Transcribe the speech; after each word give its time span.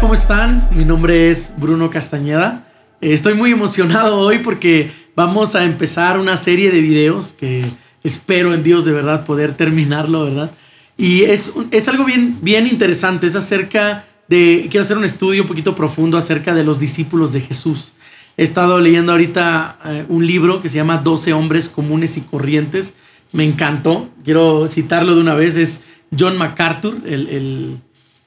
¿cómo 0.00 0.14
están? 0.14 0.68
Mi 0.74 0.84
nombre 0.84 1.30
es 1.30 1.54
Bruno 1.58 1.90
Castañeda. 1.90 2.66
Eh, 3.00 3.12
Estoy 3.12 3.34
muy 3.34 3.52
emocionado 3.52 4.18
hoy 4.18 4.38
porque 4.38 4.90
vamos 5.14 5.54
a 5.54 5.64
empezar 5.64 6.18
una 6.18 6.36
serie 6.36 6.70
de 6.70 6.80
videos 6.80 7.32
que 7.32 7.64
espero 8.02 8.54
en 8.54 8.62
Dios 8.62 8.84
de 8.84 8.92
verdad 8.92 9.24
poder 9.24 9.52
terminarlo, 9.54 10.24
¿verdad? 10.24 10.50
Y 10.96 11.22
es, 11.22 11.52
es 11.70 11.88
algo 11.88 12.04
bien, 12.04 12.38
bien 12.42 12.66
interesante, 12.66 13.26
es 13.26 13.34
acerca 13.36 14.04
de, 14.28 14.66
quiero 14.70 14.84
hacer 14.84 14.96
un 14.98 15.04
estudio 15.04 15.42
un 15.42 15.48
poquito 15.48 15.74
profundo 15.74 16.16
acerca 16.18 16.54
de 16.54 16.64
los 16.64 16.78
discípulos 16.78 17.32
de 17.32 17.40
Jesús. 17.40 17.94
He 18.36 18.44
estado 18.44 18.80
leyendo 18.80 19.12
ahorita 19.12 19.78
eh, 19.84 20.04
un 20.08 20.26
libro 20.26 20.62
que 20.62 20.68
se 20.68 20.76
llama 20.76 20.98
12 20.98 21.32
hombres 21.32 21.68
comunes 21.68 22.16
y 22.16 22.22
corrientes. 22.22 22.94
Me 23.32 23.44
encantó, 23.44 24.08
quiero 24.24 24.66
citarlo 24.68 25.14
de 25.14 25.20
una 25.20 25.34
vez, 25.34 25.56
es 25.56 25.82
John 26.18 26.36
MacArthur, 26.38 26.96
el, 27.06 27.28
el- 27.28 27.78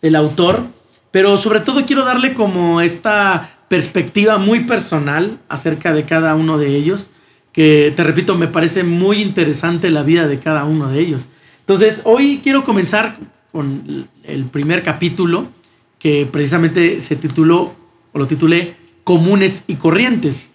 el 0.02 0.16
autor, 0.18 0.66
pero 1.14 1.38
sobre 1.38 1.60
todo 1.60 1.86
quiero 1.86 2.06
darle 2.06 2.34
como 2.34 2.82
esta 2.82 3.52
perspectiva 3.68 4.40
muy 4.40 4.62
personal 4.62 5.38
acerca 5.48 5.94
de 5.94 6.06
cada 6.06 6.34
uno 6.34 6.58
de 6.58 6.76
ellos, 6.76 7.12
que 7.52 7.94
te 7.96 8.04
repito, 8.04 8.36
me 8.36 8.48
parece 8.48 8.84
muy 8.84 9.22
interesante 9.22 9.92
la 9.92 10.02
vida 10.02 10.28
de 10.28 10.40
cada 10.40 10.64
uno 10.66 10.90
de 10.90 11.00
ellos. 11.00 11.28
Entonces, 11.60 12.02
hoy 12.06 12.40
quiero 12.42 12.64
comenzar 12.64 13.20
con 13.52 14.10
el 14.24 14.46
primer 14.46 14.82
capítulo, 14.82 15.50
que 16.00 16.26
precisamente 16.26 17.00
se 17.00 17.16
tituló, 17.16 17.76
o 18.12 18.18
lo 18.18 18.26
titulé, 18.26 18.76
Comunes 19.04 19.66
y 19.68 19.76
Corrientes. 19.76 20.50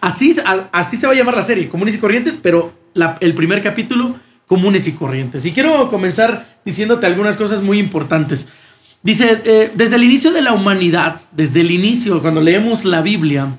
Así, 0.00 0.34
así 0.72 0.96
se 0.96 1.06
va 1.06 1.12
a 1.12 1.16
llamar 1.16 1.36
la 1.36 1.42
serie, 1.42 1.68
Comunes 1.68 1.96
y 1.96 1.98
Corrientes, 1.98 2.40
pero 2.42 2.72
el 3.20 3.34
primer 3.34 3.62
capítulo, 3.62 4.16
Comunes 4.46 4.88
y 4.88 4.92
Corrientes. 4.92 5.44
Y 5.44 5.52
quiero 5.52 5.90
comenzar 5.90 6.60
diciéndote 6.64 7.04
algunas 7.04 7.36
cosas 7.36 7.60
muy 7.60 7.78
importantes. 7.78 8.48
Dice, 9.02 9.42
eh, 9.44 9.72
desde 9.74 9.96
el 9.96 10.04
inicio 10.04 10.30
de 10.30 10.42
la 10.42 10.52
humanidad, 10.52 11.22
desde 11.32 11.62
el 11.62 11.72
inicio, 11.72 12.22
cuando 12.22 12.40
leemos 12.40 12.84
la 12.84 13.02
Biblia, 13.02 13.58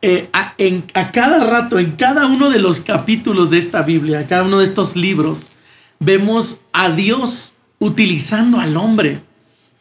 eh, 0.00 0.30
a, 0.32 0.54
a 0.94 1.12
cada 1.12 1.44
rato, 1.44 1.78
en 1.78 1.92
cada 1.92 2.26
uno 2.26 2.48
de 2.48 2.58
los 2.58 2.80
capítulos 2.80 3.50
de 3.50 3.58
esta 3.58 3.82
Biblia, 3.82 4.26
cada 4.26 4.44
uno 4.44 4.58
de 4.58 4.64
estos 4.64 4.96
libros, 4.96 5.52
vemos 5.98 6.62
a 6.72 6.90
Dios 6.90 7.56
utilizando 7.78 8.58
al 8.58 8.76
hombre. 8.78 9.20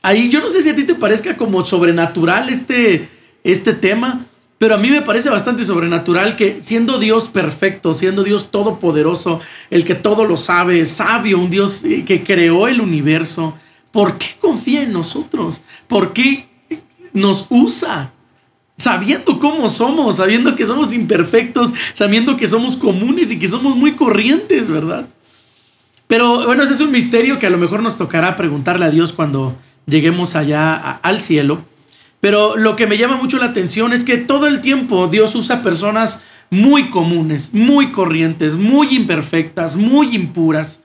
Ahí 0.01 0.29
yo 0.29 0.41
no 0.41 0.49
sé 0.49 0.61
si 0.61 0.69
a 0.69 0.75
ti 0.75 0.83
te 0.83 0.95
parezca 0.95 1.37
como 1.37 1.65
sobrenatural 1.65 2.49
este, 2.49 3.07
este 3.45 3.71
tema, 3.71 4.25
pero 4.57 4.75
a 4.75 4.77
mí 4.77 4.89
me 4.89 5.01
parece 5.01 5.29
bastante 5.29 5.63
sobrenatural 5.63 6.35
que 6.35 6.59
siendo 6.59 6.99
Dios 6.99 7.29
perfecto, 7.29 7.93
siendo 7.93 8.23
Dios 8.23 8.51
todopoderoso, 8.51 9.39
el 9.69 9.85
que 9.85 9.95
todo 9.95 10.25
lo 10.25 10.35
sabe, 10.35 10.85
sabio, 10.85 11.39
un 11.39 11.49
Dios 11.49 11.85
eh, 11.85 12.03
que 12.05 12.23
creó 12.23 12.67
el 12.67 12.81
universo, 12.81 13.57
¿por 13.91 14.17
qué 14.17 14.27
confía 14.39 14.83
en 14.83 14.93
nosotros? 14.93 15.61
¿Por 15.87 16.13
qué 16.13 16.47
nos 17.13 17.47
usa? 17.49 18.13
sabiendo 18.79 19.39
cómo 19.39 19.67
somos, 19.67 20.15
sabiendo 20.15 20.55
que 20.55 20.65
somos 20.65 20.93
imperfectos, 20.93 21.73
sabiendo 21.93 22.37
que 22.37 22.47
somos 22.47 22.77
comunes 22.77 23.29
y 23.29 23.37
que 23.37 23.47
somos 23.47 23.75
muy 23.75 23.91
corrientes, 23.91 24.69
¿verdad? 24.69 25.05
Pero 26.07 26.45
bueno, 26.45 26.63
ese 26.63 26.73
es 26.73 26.79
un 26.79 26.91
misterio 26.91 27.37
que 27.37 27.45
a 27.45 27.49
lo 27.49 27.57
mejor 27.57 27.83
nos 27.83 27.97
tocará 27.97 28.37
preguntarle 28.37 28.85
a 28.85 28.89
Dios 28.89 29.11
cuando 29.11 29.55
lleguemos 29.85 30.35
allá 30.35 30.75
al 30.75 31.21
cielo. 31.21 31.61
Pero 32.21 32.57
lo 32.57 32.75
que 32.75 32.87
me 32.87 32.97
llama 32.97 33.17
mucho 33.17 33.37
la 33.37 33.47
atención 33.47 33.93
es 33.93 34.03
que 34.03 34.17
todo 34.17 34.47
el 34.47 34.61
tiempo 34.61 35.07
Dios 35.07 35.35
usa 35.35 35.61
personas 35.61 36.23
muy 36.49 36.89
comunes, 36.89 37.53
muy 37.53 37.91
corrientes, 37.91 38.55
muy 38.55 38.95
imperfectas, 38.95 39.75
muy 39.75 40.15
impuras 40.15 40.81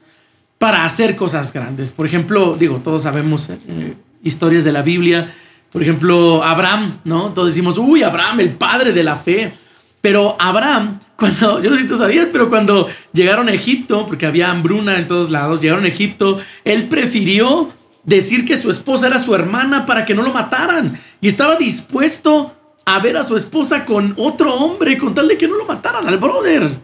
para 0.58 0.84
hacer 0.84 1.16
cosas 1.16 1.52
grandes. 1.52 1.90
Por 1.90 2.06
ejemplo, 2.06 2.56
digo, 2.58 2.78
todos 2.78 3.02
sabemos 3.02 3.50
eh, 3.50 3.94
historias 4.22 4.64
de 4.64 4.72
la 4.72 4.82
Biblia. 4.82 5.32
Por 5.70 5.82
ejemplo, 5.82 6.42
Abraham, 6.42 6.98
¿no? 7.04 7.32
Todos 7.32 7.48
decimos, 7.48 7.78
uy, 7.78 8.02
Abraham, 8.02 8.40
el 8.40 8.50
padre 8.50 8.92
de 8.92 9.02
la 9.02 9.16
fe. 9.16 9.52
Pero 10.00 10.36
Abraham, 10.38 11.00
cuando, 11.16 11.60
yo 11.62 11.70
no 11.70 11.76
sé 11.76 11.82
si 11.82 11.88
tú 11.88 11.98
sabías, 11.98 12.28
pero 12.32 12.48
cuando 12.48 12.88
llegaron 13.12 13.48
a 13.48 13.52
Egipto, 13.52 14.06
porque 14.06 14.26
había 14.26 14.50
hambruna 14.50 14.98
en 14.98 15.06
todos 15.06 15.30
lados, 15.30 15.60
llegaron 15.60 15.84
a 15.84 15.88
Egipto, 15.88 16.38
él 16.64 16.84
prefirió 16.88 17.72
decir 18.04 18.44
que 18.44 18.58
su 18.58 18.70
esposa 18.70 19.06
era 19.06 19.18
su 19.18 19.34
hermana 19.34 19.86
para 19.86 20.04
que 20.04 20.14
no 20.14 20.22
lo 20.22 20.32
mataran. 20.32 21.00
Y 21.20 21.28
estaba 21.28 21.56
dispuesto 21.56 22.54
a 22.84 22.98
ver 22.98 23.16
a 23.16 23.24
su 23.24 23.36
esposa 23.36 23.84
con 23.84 24.14
otro 24.18 24.54
hombre 24.54 24.98
con 24.98 25.14
tal 25.14 25.28
de 25.28 25.38
que 25.38 25.48
no 25.48 25.56
lo 25.56 25.64
mataran 25.64 26.06
al 26.06 26.18
brother. 26.18 26.78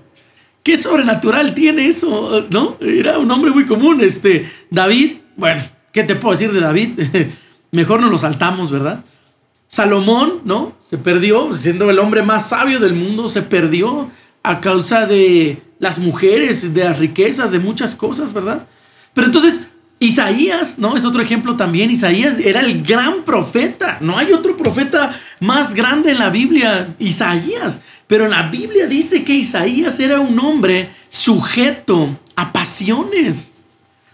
¿Qué 0.62 0.78
sobrenatural 0.78 1.54
tiene 1.54 1.86
eso? 1.86 2.46
¿No? 2.50 2.76
Era 2.80 3.18
un 3.18 3.30
hombre 3.30 3.50
muy 3.50 3.64
común. 3.66 4.00
Este, 4.00 4.50
David, 4.70 5.16
bueno, 5.36 5.62
¿qué 5.92 6.04
te 6.04 6.16
puedo 6.16 6.32
decir 6.32 6.52
de 6.52 6.60
David? 6.60 7.00
Mejor 7.72 8.00
no 8.00 8.08
lo 8.08 8.18
saltamos, 8.18 8.70
¿verdad? 8.70 9.04
Salomón, 9.68 10.42
¿no? 10.44 10.74
Se 10.82 10.98
perdió, 10.98 11.54
siendo 11.54 11.88
el 11.88 11.98
hombre 11.98 12.22
más 12.22 12.48
sabio 12.48 12.80
del 12.80 12.94
mundo, 12.94 13.28
se 13.28 13.42
perdió 13.42 14.10
a 14.42 14.60
causa 14.60 15.06
de 15.06 15.62
las 15.78 15.98
mujeres, 15.98 16.74
de 16.74 16.84
las 16.84 16.98
riquezas, 16.98 17.52
de 17.52 17.60
muchas 17.60 17.94
cosas, 17.94 18.32
¿verdad? 18.32 18.66
Pero 19.14 19.28
entonces, 19.28 19.68
Isaías, 19.98 20.78
¿no? 20.78 20.96
Es 20.96 21.04
otro 21.04 21.22
ejemplo 21.22 21.56
también. 21.56 21.90
Isaías 21.90 22.38
era 22.38 22.60
el 22.60 22.82
gran 22.82 23.22
profeta. 23.22 23.98
No 24.00 24.18
hay 24.18 24.32
otro 24.32 24.56
profeta 24.56 25.18
más 25.40 25.74
grande 25.74 26.10
en 26.10 26.18
la 26.18 26.30
Biblia, 26.30 26.94
Isaías. 26.98 27.80
Pero 28.10 28.26
la 28.26 28.42
Biblia 28.48 28.88
dice 28.88 29.22
que 29.22 29.34
Isaías 29.34 30.00
era 30.00 30.18
un 30.18 30.36
hombre 30.40 30.88
sujeto 31.08 32.18
a 32.34 32.52
pasiones. 32.52 33.52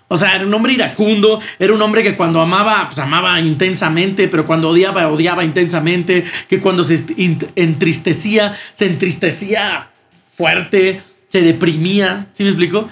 O 0.07 0.19
sea, 0.19 0.37
era 0.37 0.45
un 0.45 0.53
hombre 0.53 0.75
iracundo, 0.75 1.41
era 1.59 1.73
un 1.73 1.81
hombre 1.81 2.03
que 2.03 2.15
cuando 2.15 2.43
amaba, 2.43 2.89
pues 2.91 2.99
amaba 2.99 3.41
intensamente, 3.41 4.29
pero 4.29 4.47
cuando 4.47 4.69
odiaba, 4.69 5.09
odiaba 5.09 5.45
intensamente, 5.45 6.25
que 6.47 6.61
cuando 6.61 6.85
se 6.85 7.06
ent- 7.06 7.49
entristecía, 7.56 8.55
se 8.75 8.85
entristecía 8.85 9.89
fuerte, 10.31 11.01
se 11.29 11.41
deprimía, 11.41 12.27
¿sí 12.35 12.43
me 12.43 12.51
explico? 12.51 12.91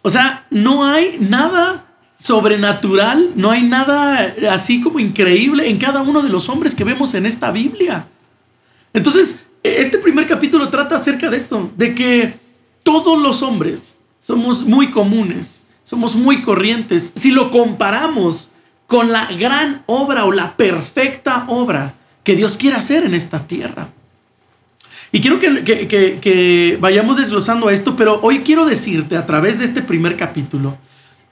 O 0.00 0.08
sea, 0.08 0.46
no 0.48 0.86
hay 0.86 1.18
nada 1.20 1.84
sobrenatural, 2.18 3.32
no 3.36 3.50
hay 3.50 3.62
nada 3.62 4.34
así 4.50 4.80
como 4.80 5.00
increíble 5.00 5.68
en 5.68 5.76
cada 5.76 6.00
uno 6.00 6.22
de 6.22 6.30
los 6.30 6.48
hombres 6.48 6.74
que 6.74 6.82
vemos 6.84 7.12
en 7.12 7.26
esta 7.26 7.50
Biblia. 7.50 8.06
Entonces, 8.94 9.42
este 9.80 9.98
primer 9.98 10.26
capítulo 10.26 10.68
trata 10.68 10.96
acerca 10.96 11.30
de 11.30 11.36
esto, 11.36 11.70
de 11.76 11.94
que 11.94 12.34
todos 12.82 13.20
los 13.20 13.42
hombres 13.42 13.96
somos 14.20 14.64
muy 14.64 14.90
comunes, 14.90 15.62
somos 15.84 16.14
muy 16.16 16.42
corrientes. 16.42 17.12
Si 17.14 17.30
lo 17.30 17.50
comparamos 17.50 18.50
con 18.86 19.12
la 19.12 19.26
gran 19.32 19.82
obra 19.86 20.24
o 20.24 20.32
la 20.32 20.56
perfecta 20.56 21.44
obra 21.48 21.94
que 22.24 22.36
Dios 22.36 22.56
quiere 22.56 22.76
hacer 22.76 23.04
en 23.04 23.14
esta 23.14 23.46
tierra. 23.46 23.88
Y 25.12 25.20
quiero 25.20 25.38
que, 25.38 26.78
vayamos 26.80 27.16
desglosando 27.16 27.70
esto, 27.70 27.96
pero 27.96 28.20
hoy 28.22 28.40
quiero 28.40 28.66
decirte 28.66 29.16
a 29.16 29.26
través 29.26 29.58
de 29.58 29.64
este 29.64 29.82
primer 29.82 30.16
capítulo, 30.16 30.76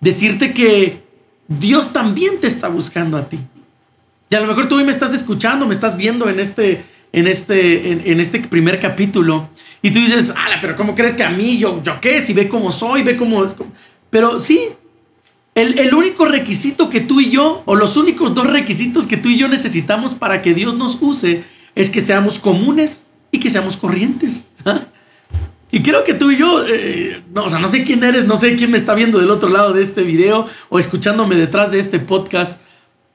decirte 0.00 0.54
que 0.54 1.02
Dios 1.48 1.92
también 1.92 2.38
te 2.40 2.46
está 2.46 2.68
buscando 2.68 3.16
a 3.16 3.28
ti. 3.28 3.40
Y 4.30 4.34
a 4.34 4.40
lo 4.40 4.46
mejor 4.46 4.68
tú 4.68 4.76
hoy 4.76 4.84
me 4.84 4.90
estás 4.90 5.12
escuchando, 5.12 5.66
me 5.66 5.74
estás 5.74 5.96
viendo 5.96 6.28
en 6.28 6.40
este, 6.40 6.84
en 7.14 7.28
este, 7.28 7.92
en, 7.92 8.02
en 8.04 8.20
este 8.20 8.40
primer 8.40 8.80
capítulo. 8.80 9.48
Y 9.82 9.92
tú 9.92 10.00
dices, 10.00 10.34
ala, 10.36 10.58
pero 10.60 10.76
¿cómo 10.76 10.94
crees 10.94 11.14
que 11.14 11.22
a 11.22 11.30
mí, 11.30 11.58
yo, 11.58 11.80
yo 11.82 12.00
qué? 12.00 12.22
Si 12.22 12.32
ve 12.32 12.48
cómo 12.48 12.72
soy, 12.72 13.02
ve 13.02 13.16
cómo... 13.16 13.46
Pero 14.10 14.40
sí, 14.40 14.68
el, 15.54 15.78
el 15.78 15.94
único 15.94 16.24
requisito 16.24 16.88
que 16.88 17.00
tú 17.00 17.20
y 17.20 17.30
yo, 17.30 17.62
o 17.66 17.76
los 17.76 17.96
únicos 17.96 18.34
dos 18.34 18.48
requisitos 18.48 19.06
que 19.06 19.16
tú 19.16 19.28
y 19.28 19.38
yo 19.38 19.46
necesitamos 19.48 20.14
para 20.14 20.42
que 20.42 20.54
Dios 20.54 20.74
nos 20.74 20.98
use, 21.00 21.44
es 21.76 21.90
que 21.90 22.00
seamos 22.00 22.38
comunes 22.38 23.06
y 23.30 23.38
que 23.38 23.50
seamos 23.50 23.76
corrientes. 23.76 24.48
Y 25.70 25.82
creo 25.82 26.04
que 26.04 26.14
tú 26.14 26.30
y 26.30 26.36
yo, 26.36 26.64
eh, 26.68 27.20
no, 27.34 27.46
o 27.46 27.50
sea, 27.50 27.58
no 27.58 27.66
sé 27.66 27.82
quién 27.82 28.04
eres, 28.04 28.26
no 28.26 28.36
sé 28.36 28.54
quién 28.54 28.70
me 28.70 28.76
está 28.76 28.94
viendo 28.94 29.18
del 29.18 29.28
otro 29.30 29.48
lado 29.48 29.72
de 29.72 29.82
este 29.82 30.04
video 30.04 30.46
o 30.68 30.78
escuchándome 30.78 31.34
detrás 31.34 31.72
de 31.72 31.80
este 31.80 31.98
podcast, 31.98 32.60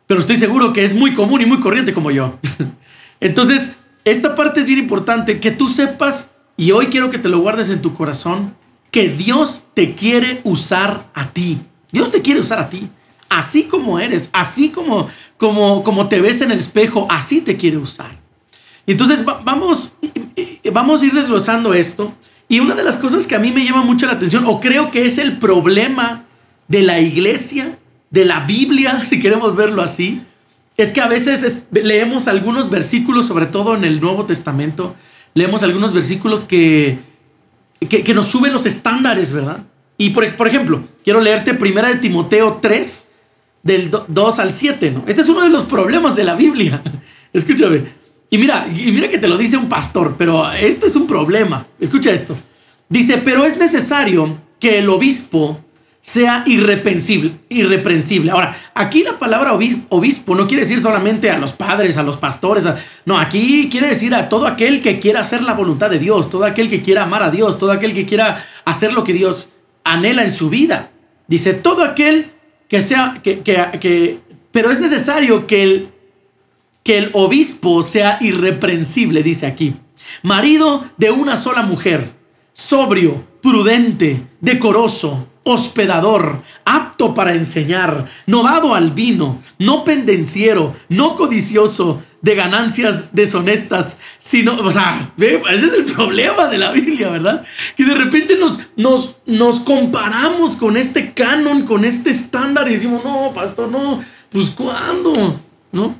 pero 0.07 0.19
estoy 0.19 0.35
seguro 0.35 0.73
que 0.73 0.83
es 0.83 0.93
muy 0.93 1.13
común 1.13 1.39
y 1.39 1.45
muy 1.45 1.61
corriente 1.61 1.93
como 1.93 2.11
yo. 2.11 2.37
Entonces, 3.21 3.77
esta 4.11 4.35
parte 4.35 4.61
es 4.61 4.65
bien 4.65 4.79
importante, 4.79 5.39
que 5.39 5.51
tú 5.51 5.69
sepas, 5.69 6.31
y 6.57 6.71
hoy 6.71 6.87
quiero 6.87 7.09
que 7.09 7.17
te 7.17 7.29
lo 7.29 7.39
guardes 7.39 7.69
en 7.69 7.81
tu 7.81 7.93
corazón, 7.93 8.55
que 8.91 9.09
Dios 9.09 9.63
te 9.73 9.93
quiere 9.95 10.41
usar 10.43 11.07
a 11.13 11.29
ti. 11.31 11.59
Dios 11.91 12.11
te 12.11 12.21
quiere 12.21 12.39
usar 12.39 12.59
a 12.59 12.69
ti. 12.69 12.89
Así 13.29 13.63
como 13.63 13.99
eres, 13.99 14.29
así 14.33 14.69
como, 14.69 15.07
como, 15.37 15.83
como 15.83 16.07
te 16.07 16.19
ves 16.21 16.41
en 16.41 16.51
el 16.51 16.57
espejo, 16.59 17.07
así 17.09 17.41
te 17.41 17.55
quiere 17.57 17.77
usar. 17.77 18.11
Y 18.85 18.93
entonces 18.93 19.25
va- 19.27 19.41
vamos, 19.43 19.93
vamos 20.73 21.01
a 21.01 21.05
ir 21.05 21.13
desglosando 21.13 21.73
esto. 21.73 22.13
Y 22.47 22.59
una 22.59 22.73
de 22.73 22.83
las 22.83 22.97
cosas 22.97 23.27
que 23.27 23.35
a 23.35 23.39
mí 23.39 23.51
me 23.51 23.63
llama 23.63 23.83
mucho 23.83 24.07
la 24.07 24.13
atención, 24.13 24.45
o 24.47 24.59
creo 24.59 24.89
que 24.89 25.05
es 25.05 25.19
el 25.19 25.37
problema 25.37 26.25
de 26.67 26.81
la 26.81 26.99
iglesia, 26.99 27.77
de 28.09 28.25
la 28.25 28.39
Biblia, 28.41 29.03
si 29.07 29.19
queremos 29.19 29.55
verlo 29.55 29.83
así, 29.83 30.23
es 30.83 30.91
que 30.91 31.01
a 31.01 31.07
veces 31.07 31.43
es- 31.43 31.59
leemos 31.71 32.27
algunos 32.27 32.69
versículos, 32.69 33.25
sobre 33.25 33.45
todo 33.45 33.75
en 33.75 33.83
el 33.83 33.99
Nuevo 33.99 34.25
Testamento, 34.25 34.95
leemos 35.33 35.63
algunos 35.63 35.93
versículos 35.93 36.41
que, 36.41 36.99
que, 37.89 38.13
nos 38.13 38.27
suben 38.27 38.53
los 38.53 38.65
estándares, 38.65 39.31
¿verdad? 39.33 39.63
Y 39.97 40.11
por, 40.11 40.35
por 40.35 40.47
ejemplo, 40.47 40.83
quiero 41.03 41.21
leerte 41.21 41.53
primera 41.53 41.89
de 41.89 41.95
Timoteo 41.95 42.59
3, 42.61 43.07
del 43.63 43.91
2 44.07 44.39
al 44.39 44.53
7, 44.53 44.91
¿no? 44.91 45.03
Este 45.07 45.21
es 45.21 45.29
uno 45.29 45.41
de 45.41 45.49
los 45.49 45.63
problemas 45.63 46.15
de 46.15 46.23
la 46.23 46.35
Biblia. 46.35 46.81
Escúchame. 47.33 47.83
Y 48.29 48.37
mira, 48.37 48.67
y 48.73 48.91
mira 48.91 49.09
que 49.09 49.17
te 49.17 49.27
lo 49.27 49.37
dice 49.37 49.57
un 49.57 49.67
pastor, 49.67 50.15
pero 50.17 50.51
esto 50.51 50.85
es 50.85 50.95
un 50.95 51.07
problema. 51.07 51.65
Escucha 51.79 52.11
esto. 52.11 52.37
Dice, 52.87 53.17
pero 53.17 53.43
es 53.45 53.57
necesario 53.57 54.37
que 54.59 54.79
el 54.79 54.89
obispo 54.89 55.59
sea 56.09 56.41
irreprensible, 56.47 57.33
irreprensible. 57.49 58.31
Ahora, 58.31 58.57
aquí 58.73 59.03
la 59.03 59.19
palabra 59.19 59.53
obispo 59.53 60.33
no 60.33 60.47
quiere 60.47 60.63
decir 60.63 60.81
solamente 60.81 61.29
a 61.29 61.37
los 61.37 61.53
padres, 61.53 61.97
a 61.97 62.03
los 62.03 62.17
pastores. 62.17 62.65
no, 63.05 63.19
aquí 63.19 63.69
quiere 63.69 63.89
decir 63.89 64.15
a 64.15 64.27
todo 64.27 64.47
aquel 64.47 64.81
que 64.81 64.99
quiera 64.99 65.19
hacer 65.19 65.43
la 65.43 65.53
voluntad 65.53 65.91
de 65.91 65.99
Dios, 65.99 66.31
todo 66.31 66.45
aquel 66.45 66.67
que 66.67 66.81
quiera 66.81 67.03
amar 67.03 67.21
a 67.21 67.29
Dios, 67.29 67.59
todo 67.59 67.71
aquel 67.71 67.93
que 67.93 68.07
quiera 68.07 68.43
hacer 68.65 68.91
lo 68.91 69.03
que 69.03 69.13
Dios 69.13 69.51
anhela 69.83 70.23
en 70.23 70.31
su 70.31 70.49
vida. 70.49 70.89
Dice, 71.27 71.53
todo 71.53 71.83
aquel 71.83 72.31
que 72.67 72.81
sea, 72.81 73.19
que, 73.21 73.41
que, 73.41 74.19
pero 74.51 74.71
es 74.71 74.79
necesario 74.79 75.45
que 75.45 75.61
el, 75.61 75.89
que 76.81 76.97
el 76.97 77.11
obispo 77.13 77.83
sea 77.83 78.17
irreprensible, 78.19 79.21
dice 79.21 79.45
aquí. 79.45 79.75
Marido 80.23 80.89
de 80.97 81.11
una 81.11 81.37
sola 81.37 81.61
mujer, 81.61 82.09
sobrio, 82.51 83.23
prudente, 83.43 84.23
decoroso, 84.41 85.27
hospedador, 85.51 86.43
apto 86.65 87.13
para 87.13 87.33
enseñar, 87.33 88.07
no 88.25 88.43
dado 88.43 88.75
al 88.75 88.91
vino, 88.91 89.41
no 89.57 89.83
pendenciero, 89.83 90.75
no 90.89 91.15
codicioso 91.15 92.01
de 92.21 92.35
ganancias 92.35 93.09
deshonestas, 93.13 93.97
sino, 94.17 94.55
o 94.57 94.71
sea, 94.71 95.13
ese 95.17 95.65
es 95.65 95.73
el 95.73 95.85
problema 95.85 96.47
de 96.47 96.57
la 96.57 96.71
Biblia, 96.71 97.09
¿verdad? 97.09 97.45
Que 97.77 97.85
de 97.85 97.95
repente 97.95 98.37
nos, 98.37 98.59
nos, 98.75 99.15
nos 99.25 99.61
comparamos 99.61 100.55
con 100.55 100.75
este 100.77 101.13
canon, 101.13 101.63
con 101.63 101.85
este 101.85 102.09
estándar 102.09 102.67
y 102.67 102.73
decimos, 102.73 103.03
no, 103.03 103.31
pastor, 103.33 103.69
no, 103.69 104.03
pues 104.29 104.49
¿cuándo? 104.49 105.39
¿No? 105.71 105.95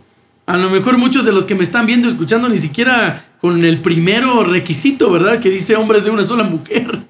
A 0.45 0.57
lo 0.57 0.69
mejor 0.69 0.97
muchos 0.97 1.25
de 1.25 1.31
los 1.31 1.45
que 1.45 1.55
me 1.55 1.63
están 1.63 1.85
viendo, 1.85 2.07
escuchando, 2.07 2.49
ni 2.49 2.57
siquiera 2.57 3.25
con 3.39 3.63
el 3.63 3.81
primero 3.81 4.43
requisito, 4.43 5.11
¿verdad? 5.11 5.39
Que 5.39 5.49
dice 5.49 5.75
hombres 5.75 6.03
de 6.03 6.09
una 6.09 6.23
sola 6.23 6.43
mujer. 6.43 7.05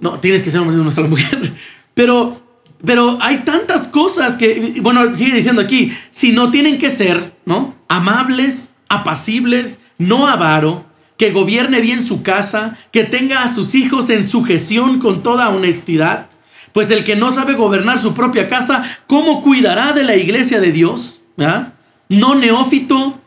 No, 0.00 0.18
tienes 0.18 0.42
que 0.42 0.50
ser 0.50 0.60
hombre 0.60 0.78
una 0.78 0.92
sola 0.92 1.08
mujer. 1.08 1.54
Pero, 1.94 2.40
pero 2.82 3.18
hay 3.20 3.38
tantas 3.38 3.86
cosas 3.86 4.36
que, 4.36 4.76
bueno, 4.80 5.14
sigue 5.14 5.36
diciendo 5.36 5.60
aquí, 5.60 5.92
si 6.10 6.32
no 6.32 6.50
tienen 6.50 6.78
que 6.78 6.88
ser, 6.88 7.34
¿no? 7.44 7.74
Amables, 7.88 8.72
apacibles, 8.88 9.80
no 9.98 10.26
avaro, 10.26 10.86
que 11.18 11.32
gobierne 11.32 11.82
bien 11.82 12.02
su 12.02 12.22
casa, 12.22 12.78
que 12.90 13.04
tenga 13.04 13.42
a 13.42 13.52
sus 13.52 13.74
hijos 13.74 14.08
en 14.08 14.24
sujeción 14.24 14.98
con 14.98 15.22
toda 15.22 15.50
honestidad. 15.50 16.28
Pues 16.72 16.90
el 16.90 17.04
que 17.04 17.16
no 17.16 17.32
sabe 17.32 17.54
gobernar 17.54 17.98
su 17.98 18.14
propia 18.14 18.48
casa, 18.48 18.84
¿cómo 19.06 19.42
cuidará 19.42 19.92
de 19.92 20.04
la 20.04 20.16
iglesia 20.16 20.60
de 20.60 20.72
Dios? 20.72 21.22
¿Ah? 21.38 21.72
No 22.08 22.34
neófito, 22.34 23.20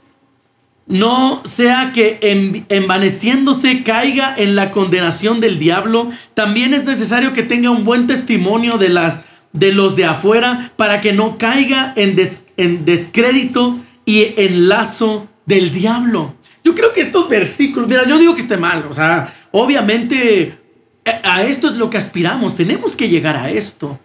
no 0.85 1.41
sea 1.45 1.91
que 1.93 2.65
envaneciéndose 2.69 3.83
caiga 3.83 4.35
en 4.37 4.55
la 4.55 4.71
condenación 4.71 5.39
del 5.39 5.57
diablo. 5.59 6.11
También 6.33 6.73
es 6.73 6.83
necesario 6.83 7.33
que 7.33 7.43
tenga 7.43 7.71
un 7.71 7.83
buen 7.83 8.05
testimonio 8.05 8.77
de, 8.77 9.13
de 9.53 9.73
los 9.73 9.95
de 9.95 10.05
afuera 10.05 10.73
para 10.75 11.01
que 11.01 11.13
no 11.13 11.37
caiga 11.37 11.93
en, 11.95 12.15
en 12.57 12.85
descrédito 12.85 13.79
y 14.05 14.33
en 14.37 14.67
lazo 14.67 15.27
del 15.45 15.71
diablo. 15.71 16.35
Yo 16.63 16.75
creo 16.75 16.93
que 16.93 17.01
estos 17.01 17.29
versículos, 17.29 17.89
mira, 17.89 18.07
yo 18.07 18.17
digo 18.17 18.35
que 18.35 18.41
esté 18.41 18.57
mal, 18.57 18.85
o 18.89 18.93
sea, 18.93 19.33
obviamente 19.51 20.57
a 21.23 21.43
esto 21.43 21.69
es 21.69 21.77
lo 21.77 21.89
que 21.89 21.97
aspiramos, 21.97 22.55
tenemos 22.55 22.95
que 22.95 23.09
llegar 23.09 23.35
a 23.35 23.49
esto. 23.49 23.99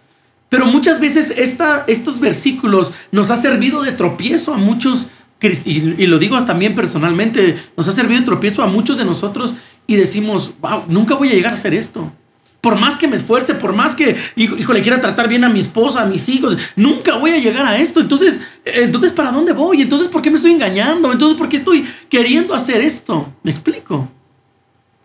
Pero 0.49 0.65
muchas 0.65 0.99
veces 0.99 1.33
esta, 1.37 1.85
estos 1.87 2.19
versículos 2.19 2.93
nos 3.11 3.29
ha 3.29 3.37
servido 3.37 3.83
de 3.83 3.91
tropiezo 3.91 4.53
a 4.53 4.57
muchos 4.57 5.09
y, 5.41 6.05
lo 6.07 6.19
digo 6.19 6.43
también 6.43 6.75
personalmente, 6.75 7.57
nos 7.77 7.87
ha 7.87 7.91
servido 7.91 8.19
de 8.19 8.25
tropiezo 8.25 8.61
a 8.61 8.67
muchos 8.67 8.97
de 8.97 9.05
nosotros 9.05 9.55
y 9.87 9.95
decimos, 9.95 10.53
wow, 10.59 10.83
nunca 10.87 11.15
voy 11.15 11.29
a 11.29 11.33
llegar 11.33 11.51
a 11.51 11.55
hacer 11.55 11.73
esto. 11.73 12.11
Por 12.59 12.77
más 12.77 12.97
que 12.97 13.07
me 13.07 13.15
esfuerce, 13.15 13.55
por 13.55 13.71
más 13.71 13.95
que, 13.95 14.17
hijo, 14.35 14.73
le 14.73 14.81
quiera 14.81 14.99
tratar 14.99 15.29
bien 15.29 15.45
a 15.45 15.49
mi 15.49 15.59
esposa, 15.59 16.01
a 16.01 16.05
mis 16.05 16.27
hijos, 16.27 16.57
nunca 16.75 17.15
voy 17.15 17.31
a 17.31 17.37
llegar 17.37 17.65
a 17.65 17.77
esto. 17.77 18.01
Entonces, 18.01 18.41
eh, 18.65 18.81
entonces, 18.83 19.13
¿para 19.13 19.31
dónde 19.31 19.53
voy? 19.53 19.81
Entonces, 19.81 20.09
¿por 20.09 20.21
qué 20.21 20.29
me 20.29 20.35
estoy 20.35 20.51
engañando? 20.51 21.09
Entonces, 21.09 21.37
¿por 21.37 21.47
qué 21.47 21.55
estoy 21.55 21.87
queriendo 22.09 22.53
hacer 22.53 22.81
esto? 22.81 23.33
¿Me 23.43 23.51
explico? 23.51 24.09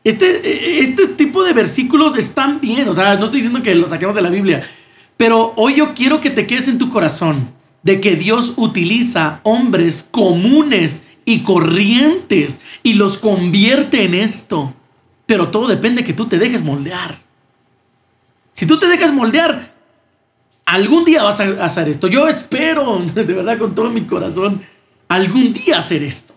Este, 0.03 0.81
este 0.81 1.07
tipo 1.09 1.45
de 1.45 1.53
versículos 1.53 2.17
están 2.17 2.61
bien, 2.61 2.89
o 2.89 2.93
sea, 2.93 3.15
no 3.15 3.27
estoy 3.27 3.41
diciendo 3.41 3.63
que 3.63 3.75
los 3.75 3.89
saquemos 3.89 4.15
de 4.15 4.21
la 4.21 4.29
Biblia, 4.29 4.63
pero 5.17 5.55
hoy 5.57 5.77
yo 5.77 5.95
quiero 5.95 6.21
que 6.21 6.29
te 6.29 6.47
quedes 6.47 6.69
en 6.69 6.77
tu 6.77 6.91
corazón 6.91 7.49
de 7.85 8.01
que 8.01 8.17
Dios 8.17 8.55
utiliza 8.57 9.41
hombres 9.45 10.09
comunes 10.11 11.05
y 11.25 11.43
corrientes 11.43 12.61
y 12.83 12.95
los 12.95 13.19
convierte 13.19 14.05
en 14.05 14.15
esto. 14.15 14.75
Pero 15.27 15.49
todo 15.49 15.69
depende 15.69 16.03
de 16.03 16.07
que 16.07 16.15
tú 16.15 16.27
te 16.27 16.39
dejes 16.39 16.63
moldear. 16.63 17.23
Si 18.55 18.67
tú 18.67 18.79
te 18.79 18.87
dejas 18.89 19.13
moldear, 19.13 19.75
algún 20.65 21.05
día 21.05 21.23
vas 21.23 21.41
a 21.41 21.65
hacer 21.65 21.89
esto. 21.89 22.09
Yo 22.09 22.27
espero, 22.27 23.01
de 23.15 23.25
verdad, 23.25 23.59
con 23.59 23.75
todo 23.75 23.91
mi 23.91 24.03
corazón, 24.03 24.63
algún 25.09 25.53
día 25.53 25.79
hacer 25.79 26.03
esto. 26.03 26.35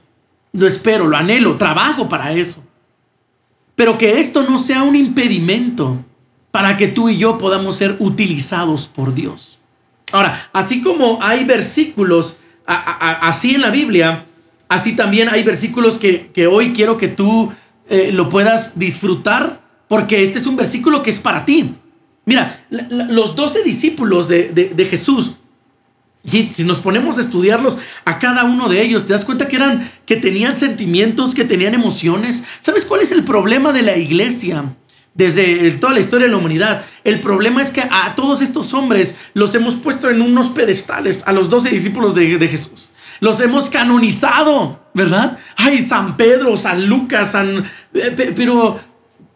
Lo 0.51 0.67
espero, 0.67 1.07
lo 1.07 1.15
anhelo, 1.15 1.57
trabajo 1.57 2.09
para 2.09 2.33
eso. 2.33 2.61
Pero 3.75 3.97
que 3.97 4.19
esto 4.19 4.43
no 4.43 4.59
sea 4.59 4.83
un 4.83 4.95
impedimento 4.95 6.03
para 6.51 6.75
que 6.75 6.87
tú 6.87 7.09
y 7.09 7.17
yo 7.17 7.37
podamos 7.37 7.75
ser 7.77 7.95
utilizados 7.99 8.87
por 8.87 9.13
Dios. 9.13 9.56
Ahora, 10.11 10.49
así 10.53 10.81
como 10.81 11.19
hay 11.21 11.43
versículos 11.43 12.37
así 12.67 13.55
en 13.55 13.61
la 13.61 13.71
Biblia, 13.71 14.25
así 14.67 14.95
también 14.95 15.29
hay 15.29 15.43
versículos 15.43 15.97
que, 15.97 16.47
hoy 16.47 16.73
quiero 16.73 16.97
que 16.97 17.07
tú 17.07 17.51
eh, 17.89 18.11
lo 18.11 18.29
puedas 18.29 18.77
disfrutar, 18.77 19.61
porque 19.87 20.23
este 20.23 20.39
es 20.39 20.45
un 20.45 20.57
versículo 20.57 21.01
que 21.01 21.09
es 21.09 21.19
para 21.19 21.45
ti. 21.45 21.75
Mira, 22.25 22.65
los 22.69 23.35
doce 23.37 23.63
discípulos 23.63 24.27
de, 24.27 24.87
Jesús, 24.89 25.37
si, 26.25 26.49
si, 26.53 26.65
nos 26.65 26.79
ponemos 26.79 27.17
a 27.17 27.21
estudiarlos 27.21 27.79
a 28.03 28.19
cada 28.19 28.43
uno 28.43 28.67
de 28.67 28.81
ellos, 28.81 29.05
te 29.05 29.13
das 29.13 29.23
cuenta 29.23 29.47
que 29.47 29.55
eran, 29.55 29.89
que 30.05 30.17
tenían 30.17 30.57
sentimientos, 30.57 31.33
que 31.33 31.45
tenían 31.45 31.73
emociones. 31.73 32.43
¿Sabes 32.59 32.83
cuál 32.83 32.99
es 32.99 33.13
el 33.13 33.23
problema 33.23 33.71
de 33.71 33.81
la 33.81 33.95
iglesia? 33.95 34.75
Desde 35.17 35.71
toda 35.71 35.93
la 35.93 35.99
historia 35.99 36.27
de 36.27 36.31
la 36.31 36.37
humanidad. 36.37 36.85
El 37.03 37.19
problema 37.19 37.61
es 37.61 37.71
que 37.71 37.81
a 37.81 38.13
todos 38.15 38.41
estos 38.41 38.73
hombres 38.73 39.17
los 39.33 39.53
hemos 39.55 39.75
puesto 39.75 40.09
en 40.09 40.21
unos 40.21 40.49
pedestales, 40.49 41.23
a 41.25 41.33
los 41.33 41.49
doce 41.49 41.69
discípulos 41.69 42.13
de, 42.13 42.47
Jesús. 42.47 42.91
Los 43.19 43.39
hemos 43.41 43.69
canonizado, 43.71 44.79
¿verdad? 44.93 45.39
Ay, 45.55 45.79
San 45.79 46.15
Pedro, 46.17 46.55
San 46.55 46.87
Lucas, 46.87 47.31
San... 47.31 47.65
Eh, 47.95 48.33
pero, 48.35 48.79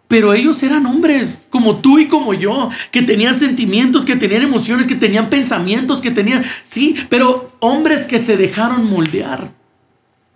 pero 0.07 0.35
ellos 0.35 0.61
eran 0.61 0.85
hombres 0.85 1.47
como 1.49 1.77
tú 1.77 1.97
y 1.97 2.07
como 2.07 2.35
yo, 2.35 2.69
que 2.91 3.01
tenían 3.01 3.39
sentimientos, 3.39 4.05
que 4.05 4.15
tenían 4.15 4.43
emociones, 4.43 4.85
que 4.85 4.95
tenían 4.95 5.31
pensamientos, 5.31 5.99
que 5.99 6.11
tenían... 6.11 6.45
Sí, 6.63 6.95
pero 7.09 7.47
hombres 7.59 8.01
que 8.01 8.19
se 8.19 8.37
dejaron 8.37 8.87
moldear. 8.87 9.51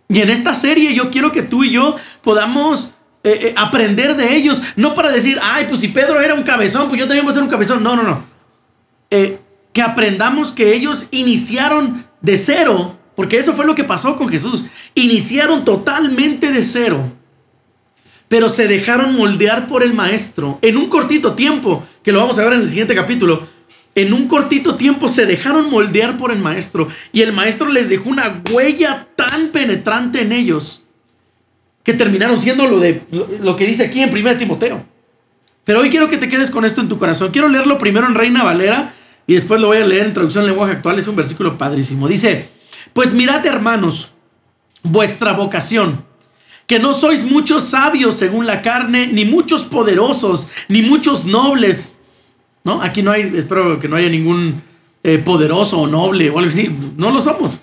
Y 0.08 0.22
en 0.22 0.32
esta 0.32 0.56
serie 0.56 0.96
yo 0.96 1.12
quiero 1.12 1.32
que 1.32 1.44
tú 1.44 1.64
y 1.64 1.70
yo 1.70 1.98
podamos 2.24 2.95
eh, 3.26 3.48
eh, 3.48 3.54
aprender 3.58 4.16
de 4.16 4.36
ellos, 4.36 4.62
no 4.76 4.94
para 4.94 5.10
decir, 5.10 5.40
ay, 5.42 5.66
pues 5.68 5.82
si 5.82 5.88
Pedro 5.88 6.22
era 6.22 6.36
un 6.36 6.44
cabezón, 6.44 6.90
pues 6.90 7.00
yo 7.00 7.08
también 7.08 7.26
voy 7.26 7.32
a 7.32 7.34
ser 7.34 7.42
un 7.42 7.50
cabezón. 7.50 7.82
No, 7.82 7.96
no, 7.96 8.04
no. 8.04 8.24
Eh, 9.10 9.40
que 9.74 9.82
aprendamos 9.82 10.52
que 10.52 10.76
ellos 10.76 11.08
iniciaron 11.10 12.06
de 12.22 12.38
cero, 12.38 13.00
porque 13.16 13.40
eso 13.40 13.54
fue 13.54 13.66
lo 13.66 13.74
que 13.74 13.84
pasó 13.84 14.16
con 14.16 14.30
Jesús. 14.30 14.66
Iniciaron 14.94 15.66
totalmente 15.66 16.52
de 16.52 16.62
cero, 16.62 17.14
pero 18.28 18.48
se 18.48 18.68
dejaron 18.68 19.16
moldear 19.16 19.66
por 19.66 19.82
el 19.82 19.96
maestro 19.96 20.60
en 20.62 20.78
un 20.78 20.88
cortito 20.88 21.34
tiempo, 21.34 21.84
que 22.04 22.12
lo 22.12 22.20
vamos 22.20 22.38
a 22.38 22.44
ver 22.44 22.54
en 22.54 22.62
el 22.62 22.70
siguiente 22.70 22.94
capítulo. 22.94 23.48
En 23.96 24.14
un 24.14 24.28
cortito 24.28 24.76
tiempo 24.76 25.08
se 25.08 25.26
dejaron 25.26 25.72
moldear 25.72 26.16
por 26.16 26.32
el 26.32 26.38
maestro 26.38 26.90
y 27.12 27.24
el 27.24 27.34
maestro 27.34 27.70
les 27.70 27.90
dejó 27.90 28.08
una 28.08 28.44
huella 28.52 29.08
tan 29.16 29.48
penetrante 29.48 30.22
en 30.22 30.32
ellos 30.32 30.85
que 31.86 31.94
terminaron 31.94 32.42
siendo 32.42 32.66
lo, 32.66 32.80
de, 32.80 33.04
lo, 33.42 33.56
que 33.56 33.66
dice 33.66 33.86
aquí 33.86 34.02
en 34.02 34.12
1 34.12 34.38
Timoteo. 34.38 34.84
Pero 35.64 35.80
hoy 35.80 35.92
quiero 35.92 36.10
que 36.10 36.18
te 36.18 36.28
quedes 36.28 36.50
con 36.50 36.66
esto 36.66 36.82
en 36.82 36.90
tu 36.90 36.98
corazón. 36.98 37.30
Quiero 37.32 37.48
leerlo 37.48 37.78
primero 37.78 38.08
en 38.08 38.16
Reina 38.16 38.44
Valera 38.44 38.96
y 39.28 39.36
después 39.36 39.62
lo 39.62 39.68
voy 39.68 39.78
a 39.78 39.86
leer 39.86 40.08
en 40.08 40.14
traducción 40.14 40.48
lenguaje 40.48 40.74
actual. 40.74 40.98
Es 40.98 41.08
un 41.08 41.16
versículo 41.16 41.60
padrísimo. 41.60 42.08
Dice, 42.08 42.50
pues 42.94 43.14
mirad 43.14 43.46
hermanos, 43.46 44.14
vuestra 44.82 45.34
vocación, 45.34 46.04
que 46.66 46.80
no 46.80 46.92
sois 46.92 47.24
muchos 47.24 47.64
sabios 47.64 48.16
según 48.16 48.48
la 48.48 48.64
carne, 48.64 49.06
ni 49.06 49.24
muchos 49.24 49.62
poderosos, 49.64 50.48
ni 50.68 50.82
muchos 50.82 51.26
nobles. 51.26 51.98
¿No? 52.64 52.82
Aquí 52.82 53.04
no 53.04 53.12
hay, 53.12 53.32
espero 53.36 53.80
que 53.80 53.88
no 53.88 53.96
haya 53.96 54.10
ningún 54.10 54.64
eh, 55.04 55.20
poderoso 55.20 55.82
o 55.82 55.86
noble 55.86 56.32
o 56.32 56.40
algo 56.40 56.50
así. 56.50 56.76
No 56.98 57.12
lo 57.12 57.22
somos. 57.22 57.60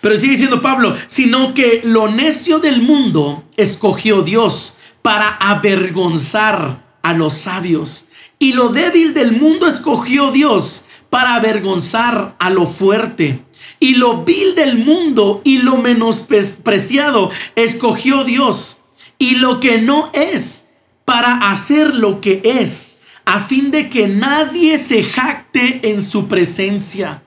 Pero 0.00 0.16
sigue 0.16 0.32
diciendo 0.32 0.60
Pablo, 0.60 0.96
sino 1.06 1.54
que 1.54 1.80
lo 1.84 2.08
necio 2.08 2.60
del 2.60 2.82
mundo 2.82 3.44
escogió 3.56 4.22
Dios 4.22 4.76
para 5.02 5.28
avergonzar 5.28 6.84
a 7.02 7.12
los 7.14 7.34
sabios. 7.34 8.06
Y 8.38 8.52
lo 8.52 8.68
débil 8.68 9.14
del 9.14 9.32
mundo 9.32 9.66
escogió 9.66 10.30
Dios 10.30 10.84
para 11.10 11.34
avergonzar 11.34 12.36
a 12.38 12.50
lo 12.50 12.66
fuerte. 12.66 13.42
Y 13.80 13.94
lo 13.94 14.24
vil 14.24 14.54
del 14.54 14.78
mundo 14.78 15.40
y 15.44 15.58
lo 15.58 15.78
menospreciado 15.78 17.30
escogió 17.56 18.24
Dios. 18.24 18.80
Y 19.18 19.36
lo 19.36 19.58
que 19.58 19.80
no 19.80 20.10
es 20.12 20.66
para 21.04 21.50
hacer 21.50 21.94
lo 21.94 22.20
que 22.20 22.40
es, 22.44 23.00
a 23.24 23.40
fin 23.40 23.70
de 23.70 23.88
que 23.88 24.08
nadie 24.08 24.78
se 24.78 25.02
jacte 25.02 25.80
en 25.90 26.02
su 26.02 26.28
presencia. 26.28 27.22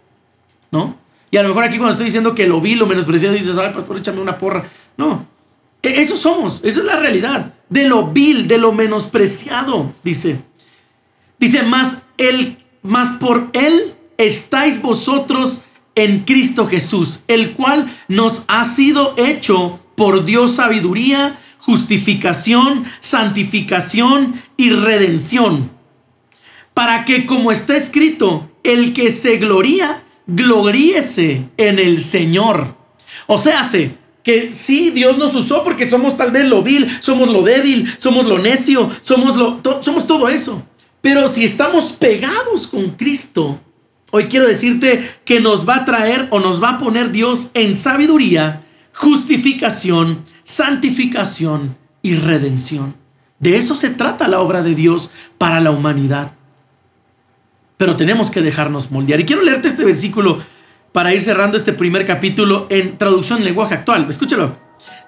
¿No? 0.72 1.00
Y 1.31 1.38
a 1.38 1.43
lo 1.43 1.50
mejor 1.50 1.63
aquí 1.63 1.77
cuando 1.77 1.93
estoy 1.93 2.05
diciendo 2.05 2.35
que 2.35 2.45
lo 2.45 2.59
vil, 2.59 2.77
lo 2.77 2.85
menospreciado, 2.85 3.33
dices, 3.33 3.57
ay, 3.57 3.71
pastor, 3.73 3.97
échame 3.97 4.19
una 4.19 4.38
porra. 4.38 4.69
No, 4.97 5.25
e-, 5.81 6.01
eso 6.01 6.17
somos, 6.17 6.61
esa 6.63 6.81
es 6.81 6.85
la 6.85 6.97
realidad. 6.97 7.53
De 7.69 7.88
lo 7.88 8.07
vil, 8.07 8.47
de 8.47 8.57
lo 8.57 8.73
menospreciado, 8.73 9.93
dice. 10.03 10.41
Dice, 11.39 11.63
más, 11.63 12.03
el, 12.17 12.57
más 12.83 13.13
por 13.13 13.50
él 13.53 13.95
estáis 14.17 14.81
vosotros 14.81 15.61
en 15.95 16.23
Cristo 16.25 16.67
Jesús, 16.67 17.21
el 17.27 17.51
cual 17.53 17.91
nos 18.07 18.43
ha 18.47 18.65
sido 18.65 19.13
hecho 19.17 19.79
por 19.95 20.25
Dios 20.25 20.55
sabiduría, 20.55 21.39
justificación, 21.59 22.85
santificación 23.00 24.41
y 24.57 24.71
redención. 24.71 25.71
Para 26.73 27.05
que, 27.05 27.25
como 27.25 27.51
está 27.51 27.75
escrito, 27.75 28.50
el 28.63 28.93
que 28.93 29.11
se 29.11 29.38
gloría, 29.38 30.03
gloríese 30.28 31.50
en 31.58 31.80
el 31.80 32.01
Señor. 32.01 32.75
O 33.28 33.38
sea, 33.38 33.62
hace 33.62 33.98
que 34.24 34.54
sí, 34.54 34.92
Dios 34.92 35.18
nos 35.18 35.34
usó 35.36 35.63
porque 35.63 35.90
somos 35.90 36.18
tal 36.18 36.32
vez 36.32 36.46
lo 36.46 36.62
vil, 36.62 36.90
somos 37.00 37.30
lo 37.30 37.42
débil, 37.42 37.92
somos 37.98 38.25
lo 38.28 38.38
necio, 38.38 38.90
somos, 39.01 39.36
lo, 39.36 39.62
somos 39.82 40.06
todo 40.06 40.30
eso. 40.30 40.63
Pero 41.01 41.28
si 41.28 41.44
estamos 41.44 41.94
pegados 41.94 42.68
con 42.68 42.92
Cristo, 42.92 43.60
hoy 44.12 44.25
quiero 44.25 44.48
decirte 44.48 45.18
que 45.25 45.40
nos 45.40 45.68
va 45.68 45.78
a 45.78 45.86
traer 45.86 46.28
o 46.30 46.40
nos 46.40 46.62
va 46.62 46.72
a 46.72 46.78
poner 46.78 47.12
Dios 47.12 47.50
en 47.56 47.75
sabiduría, 47.75 48.63
justificación, 48.94 50.24
santificación 50.44 51.75
y 52.04 52.16
redención. 52.16 52.96
De 53.40 53.58
eso 53.58 53.74
se 53.74 53.90
trata 53.90 54.28
la 54.28 54.40
obra 54.40 54.62
de 54.62 54.75
Dios 54.75 55.10
para 55.40 55.60
la 55.60 55.72
humanidad. 55.72 56.34
Pero 57.81 57.95
tenemos 57.95 58.29
que 58.29 58.43
dejarnos 58.43 58.91
moldear. 58.91 59.21
Y 59.21 59.25
quiero 59.25 59.41
leerte 59.41 59.67
este 59.67 59.83
versículo 59.83 60.38
para 60.91 61.15
ir 61.15 61.21
cerrando 61.23 61.57
este 61.57 61.73
primer 61.73 62.05
capítulo 62.05 62.67
en 62.69 62.95
traducción 62.95 63.39
en 63.39 63.45
lenguaje 63.45 63.73
actual. 63.73 64.05
Escúchalo. 64.07 64.55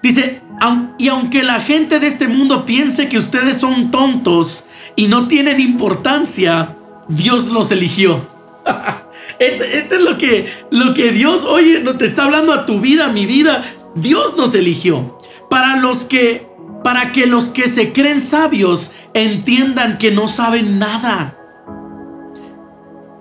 Dice, 0.02 0.40
y 0.98 1.06
aunque 1.06 1.44
la 1.44 1.60
gente 1.60 2.00
de 2.00 2.08
este 2.08 2.26
mundo 2.26 2.66
piense 2.66 3.08
que 3.08 3.16
ustedes 3.16 3.58
son 3.58 3.92
tontos 3.92 4.66
y 4.96 5.06
no 5.06 5.28
tienen 5.28 5.60
importancia, 5.60 6.76
Dios 7.06 7.46
los 7.46 7.70
eligió. 7.70 8.26
este, 9.38 9.78
es 9.78 10.00
lo 10.00 10.18
que, 10.18 10.52
lo 10.72 10.94
que 10.94 11.12
Dios, 11.12 11.44
oye, 11.44 11.78
no 11.78 11.96
te 11.96 12.06
está 12.06 12.24
hablando 12.24 12.52
a 12.52 12.66
tu 12.66 12.80
vida, 12.80 13.06
a 13.06 13.12
mi 13.12 13.24
vida. 13.24 13.62
Dios 13.94 14.36
nos 14.36 14.52
eligió. 14.56 15.16
Para 15.48 15.76
los 15.76 16.04
que, 16.04 16.48
para 16.82 17.12
que 17.12 17.28
los 17.28 17.50
que 17.50 17.68
se 17.68 17.92
creen 17.92 18.20
sabios 18.20 18.90
entiendan 19.14 19.96
que 19.96 20.10
no 20.10 20.26
saben 20.26 20.80
nada 20.80 21.38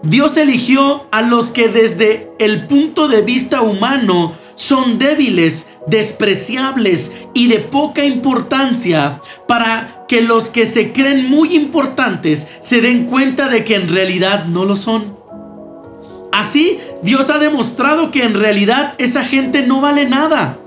Dios 0.04 0.36
eligió 0.36 1.06
a 1.12 1.22
los 1.22 1.52
que 1.52 1.70
desde 1.70 2.30
el 2.38 2.68
punto 2.68 3.08
de 3.08 3.22
vista 3.22 3.62
humano 3.62 4.34
son 4.54 5.00
débiles, 5.00 5.68
despreciables 5.88 7.14
y 7.34 7.48
de 7.48 7.60
poca 7.60 8.04
importancia 8.04 9.22
para 9.48 10.06
que 10.10 10.22
los 10.22 10.50
que 10.50 10.66
se 10.66 10.92
creen 10.92 11.30
muy 11.30 11.56
importantes 11.56 12.50
se 12.60 12.82
den 12.82 13.06
cuenta 13.06 13.48
de 13.48 13.64
que 13.64 13.76
en 13.76 13.88
realidad 13.88 14.46
no 14.46 14.66
lo 14.66 14.76
son. 14.76 15.18
Así, 16.34 16.80
Dios 17.02 17.30
ha 17.30 17.38
demostrado 17.38 18.12
que 18.12 18.24
en 18.24 18.34
realidad 18.34 18.96
esa 18.98 19.24
gente 19.24 19.62
no 19.62 19.80
vale 19.80 20.06
nada. 20.06 20.60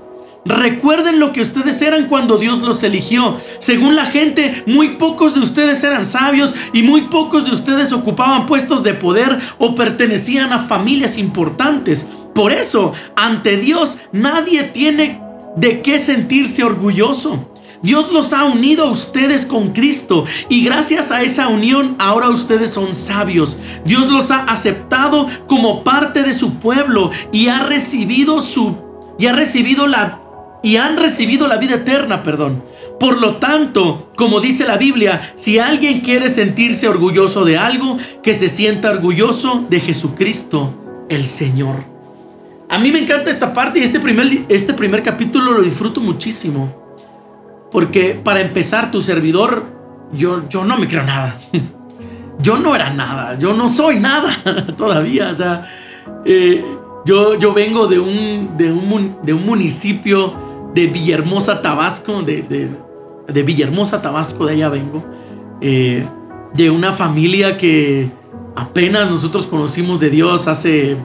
Recuerden 0.47 1.19
lo 1.19 1.33
que 1.33 1.41
ustedes 1.41 1.81
eran 1.81 2.05
cuando 2.05 2.37
Dios 2.37 2.59
los 2.59 2.81
eligió. 2.83 3.37
Según 3.59 3.97
la 3.97 4.05
gente, 4.05 4.63
muy 4.65 4.95
pocos 4.95 5.33
de 5.35 5.41
ustedes 5.41 5.83
eran 5.83 6.05
sabios 6.05 6.55
y 6.71 6.83
muy 6.83 7.01
pocos 7.01 7.43
de 7.43 7.51
ustedes 7.51 7.91
ocupaban 7.91 8.45
puestos 8.45 8.81
de 8.81 8.93
poder 8.93 9.39
o 9.57 9.75
pertenecían 9.75 10.53
a 10.53 10.59
familias 10.59 11.17
importantes. 11.17 12.07
Por 12.33 12.53
eso, 12.53 12.93
ante 13.17 13.57
Dios, 13.57 13.97
nadie 14.13 14.63
tiene 14.63 15.21
de 15.57 15.81
qué 15.81 15.99
sentirse 15.99 16.63
orgulloso. 16.63 17.51
Dios 17.81 18.11
los 18.13 18.31
ha 18.31 18.45
unido 18.45 18.85
a 18.85 18.91
ustedes 18.91 19.45
con 19.45 19.73
Cristo 19.73 20.23
y 20.47 20.63
gracias 20.63 21.11
a 21.11 21.23
esa 21.23 21.49
unión 21.49 21.95
ahora 21.99 22.29
ustedes 22.29 22.71
son 22.71 22.95
sabios. 22.95 23.57
Dios 23.83 24.09
los 24.09 24.31
ha 24.31 24.45
aceptado 24.45 25.27
como 25.47 25.83
parte 25.83 26.23
de 26.23 26.33
su 26.33 26.55
pueblo 26.55 27.11
y 27.33 27.49
ha 27.49 27.63
recibido 27.63 28.39
su 28.39 28.77
y 29.19 29.25
ha 29.25 29.33
recibido 29.33 29.87
la 29.87 30.21
y 30.63 30.77
han 30.77 30.97
recibido 30.97 31.47
la 31.47 31.57
vida 31.57 31.75
eterna, 31.75 32.23
perdón. 32.23 32.63
Por 32.99 33.21
lo 33.21 33.35
tanto, 33.35 34.11
como 34.15 34.39
dice 34.39 34.65
la 34.65 34.77
Biblia, 34.77 35.33
si 35.35 35.59
alguien 35.59 36.01
quiere 36.01 36.29
sentirse 36.29 36.87
orgulloso 36.87 37.45
de 37.45 37.57
algo, 37.57 37.97
que 38.23 38.33
se 38.33 38.49
sienta 38.49 38.89
orgulloso 38.89 39.65
de 39.69 39.79
Jesucristo, 39.79 41.05
el 41.09 41.25
Señor. 41.25 41.75
A 42.69 42.79
mí 42.79 42.91
me 42.91 42.99
encanta 42.99 43.29
esta 43.29 43.53
parte 43.53 43.79
y 43.79 43.83
este 43.83 43.99
primer, 43.99 44.27
este 44.49 44.73
primer 44.73 45.03
capítulo 45.03 45.51
lo 45.51 45.61
disfruto 45.61 46.01
muchísimo. 46.01 46.73
Porque 47.71 48.19
para 48.21 48.41
empezar, 48.41 48.91
tu 48.91 49.01
servidor, 49.01 49.65
yo, 50.11 50.49
yo 50.49 50.65
no 50.65 50.77
me 50.77 50.87
creo 50.87 51.03
nada. 51.03 51.37
Yo 52.39 52.59
no 52.59 52.75
era 52.75 52.91
nada, 52.91 53.35
yo 53.39 53.53
no 53.53 53.67
soy 53.67 53.99
nada 53.99 54.31
todavía. 54.77 55.31
O 55.31 55.35
sea, 55.35 55.67
eh, 56.23 56.63
yo, 57.03 57.33
yo 57.39 57.51
vengo 57.51 57.87
de 57.87 57.97
un, 57.97 58.55
de 58.55 58.71
un, 58.71 59.17
de 59.23 59.33
un 59.33 59.43
municipio 59.43 60.46
de 60.77 60.85
Villahermosa, 60.85 61.63
Tabasco, 61.63 62.21
de, 62.21 63.43
Villahermosa, 63.43 63.99
Tabasco, 63.99 64.45
de 64.45 64.53
allá 64.53 64.69
vengo, 64.69 65.03
eh, 65.59 66.05
de 66.53 66.69
una 66.69 66.93
familia 66.93 67.57
que 67.57 68.11
apenas 68.55 69.09
nosotros 69.09 69.47
conocimos 69.47 69.99
de 69.99 70.11
Dios 70.11 70.47
hace 70.47 70.95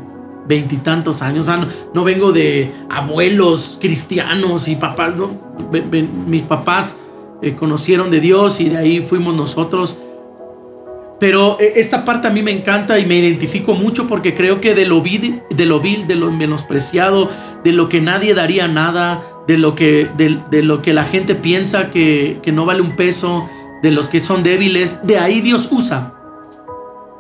veintitantos 0.47 1.23
años. 1.23 1.49
no, 1.95 2.05
vengo 2.05 2.33
de 2.33 2.71
abuelos 2.91 3.79
cristianos 3.81 4.69
y 4.69 4.77
papás, 4.77 5.15
mis 6.27 6.43
papás 6.43 6.99
eh, 7.41 7.55
conocieron 7.55 8.11
de 8.11 8.21
Dios 8.21 8.61
y 8.61 8.69
de 8.69 8.77
ahí 8.77 9.01
fuimos 9.01 9.35
nosotros. 9.35 9.99
Pero 11.23 11.57
eh, 11.61 11.75
esta 11.77 12.05
parte 12.05 12.27
a 12.27 12.31
mí 12.33 12.43
me 12.43 12.51
encanta 12.51 12.99
y 12.99 13.07
me 13.07 13.15
identifico 13.15 13.75
mucho 13.75 14.09
porque 14.09 14.35
creo 14.35 14.61
que 14.61 14.75
de 14.75 14.87
lo 14.87 15.03
vil, 15.03 15.41
de 15.51 15.67
lo, 15.67 15.79
de 15.79 16.17
menospreciado, 16.17 17.31
de 17.63 17.71
lo 17.71 17.89
que 17.89 18.01
nadie 18.01 18.35
daría 18.35 18.67
nada, 18.67 19.23
de 19.47 19.57
lo 19.57 19.77
que, 19.77 20.11
de, 20.17 20.63
lo 20.65 20.83
que 20.83 20.93
la 20.93 21.05
gente 21.05 21.37
piensa 21.37 21.91
que, 21.91 22.41
no 22.53 22.67
vale 22.67 22.81
un 22.81 22.97
peso, 22.97 23.49
de 23.85 23.93
los 23.93 24.09
que 24.09 24.19
son 24.19 24.43
débiles, 24.43 24.99
de 25.05 25.19
ahí 25.19 25.41
Dios 25.41 25.69
usa 25.71 26.13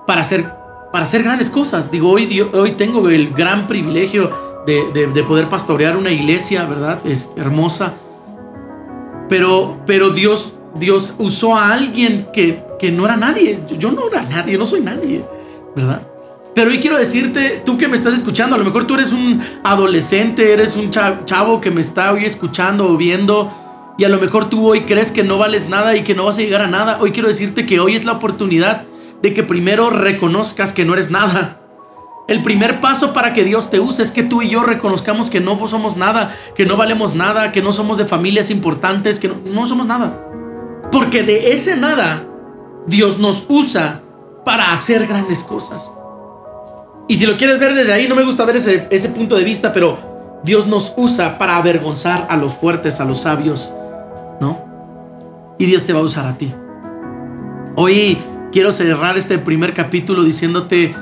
para 0.05 0.23
hacer, 0.23 0.53
para 0.91 1.05
hacer 1.05 1.23
grandes 1.23 1.49
cosas. 1.49 1.93
Digo, 1.93 2.11
hoy, 2.11 2.41
hoy 2.55 2.73
tengo 2.73 3.09
el 3.09 3.33
gran 3.33 3.69
privilegio 3.69 4.33
de, 4.67 5.25
poder 5.29 5.49
pastorear 5.49 5.97
una 5.97 6.11
iglesia, 6.11 6.65
¿verdad? 6.65 6.99
Es 7.07 7.31
hermosa. 7.37 7.95
Pero, 9.29 9.79
pero 9.87 10.11
Dios, 10.11 10.57
Dios 10.75 11.15
usó 11.21 11.55
a 11.55 11.73
alguien 11.73 12.27
que, 12.33 12.72
que 12.83 12.91
no 12.91 13.05
era 13.05 13.17
nadie. 13.17 13.61
Yo 13.79 13.93
no 13.93 14.09
era 14.09 14.23
nadie, 14.23 14.59
no 14.59 14.67
soy 14.67 14.81
nadie, 14.81 15.25
¿verdad? 15.77 16.03
Pero 16.53 16.69
hoy 16.69 16.81
quiero 16.81 16.99
decirte, 16.99 17.62
tú 17.65 17.79
que 17.79 17.87
me 17.87 17.95
estás 17.95 18.12
escuchando, 18.12 18.57
a 18.57 18.59
lo 18.59 18.65
mejor 18.65 18.89
tú 18.89 18.95
eres 18.95 19.12
un 19.12 19.41
adolescente, 19.62 20.53
eres 20.53 20.75
un 20.75 20.91
chavo 20.91 21.61
que 21.61 21.71
me 21.71 21.81
está 21.81 22.12
hoy 22.12 22.25
escuchando 22.25 22.89
o 22.89 22.97
viendo, 22.97 23.53
y 23.99 24.03
a 24.03 24.09
lo 24.09 24.19
mejor 24.19 24.51
tú 24.51 24.67
hoy 24.67 24.81
crees 24.81 25.12
que 25.12 25.23
no 25.23 25.39
vales 25.39 25.69
nada 25.69 25.95
y 25.95 26.03
que 26.03 26.17
no 26.17 26.25
vas 26.25 26.39
a 26.39 26.43
llegar 26.43 26.61
a 26.61 26.67
nada. 26.67 26.99
Hoy 27.01 27.12
quiero 27.12 27.29
decirte 27.29 27.67
que 27.67 27.79
hoy 27.79 27.95
es 27.95 28.05
la 28.05 28.15
oportunidad 28.15 28.83
de 29.23 29.33
que 29.33 29.45
primero 29.45 29.89
reconozcas 29.91 30.73
que 30.73 30.85
no 30.85 30.95
eres 30.95 31.12
nada. 31.12 31.61
El 32.27 32.43
primer 32.43 32.81
paso 32.81 33.12
para 33.12 33.33
que 33.33 33.45
Dios 33.45 33.71
te 33.71 33.79
use 33.79 34.03
es 34.03 34.11
que 34.11 34.25
tú 34.25 34.43
y 34.43 34.49
yo 34.49 34.65
reconozcamos 34.65 35.31
que 35.31 35.39
no 35.39 35.69
somos 35.69 35.97
nada, 35.97 36.37
que 36.57 36.67
no 36.67 36.77
valemos 36.77 37.15
nada, 37.15 37.53
que 37.53 37.62
no 37.62 37.71
somos 37.71 37.97
de 37.97 38.07
familias 38.07 38.51
importantes, 38.51 39.21
que 39.21 39.29
no, 39.29 39.37
no 39.45 39.69
somos 39.69 39.87
nada. 39.87 40.21
Porque 40.91 41.23
de 41.23 41.53
ese 41.53 41.77
nada 41.77 42.27
Dios 42.87 43.19
nos 43.19 43.47
usa 43.49 44.03
para 44.45 44.73
hacer 44.73 45.07
grandes 45.07 45.45
cosas. 45.45 45.93
Y 47.09 47.17
si 47.17 47.27
lo 47.27 47.37
quieres 47.37 47.59
ver 47.59 47.75
desde 47.75 47.93
ahí, 47.93 48.09
no 48.09 48.15
me 48.15 48.25
gusta 48.25 48.45
ver 48.45 48.57
ese, 48.57 48.89
ese 48.91 49.09
punto 49.11 49.37
de 49.37 49.45
vista, 49.45 49.73
pero 49.73 49.99
Dios 50.45 50.67
nos 50.67 50.93
usa 50.97 51.39
para 51.39 51.57
avergonzar 51.57 52.27
a 52.31 52.37
los 52.37 52.55
fuertes, 52.55 53.01
a 53.01 53.05
los 53.05 53.23
sabios, 53.23 53.75
¿no? 54.41 54.65
Y 55.59 55.67
Dios 55.67 55.85
te 55.85 55.93
va 55.93 56.01
a 56.01 56.03
usar 56.03 56.27
a 56.27 56.37
ti. 56.37 56.53
Hoy 57.77 58.19
quiero 58.51 58.73
cerrar 58.73 59.17
este 59.17 59.39
primer 59.39 59.75
capítulo 59.75 60.23
diciéndote 60.25 60.95